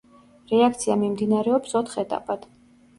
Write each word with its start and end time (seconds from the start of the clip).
რეაქცია 0.53 0.97
მიმდინარეობს 1.03 1.79
ოთხ 1.85 2.05
ეტაპად. 2.07 2.55